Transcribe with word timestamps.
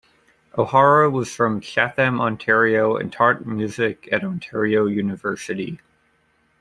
O'Hara 0.57 1.11
was 1.11 1.31
from 1.31 1.61
Chatham, 1.61 2.19
Ontario, 2.19 2.95
and 2.97 3.13
taught 3.13 3.45
music 3.45 4.09
at 4.11 4.23
Ontario 4.23 4.87
University. 4.87 5.79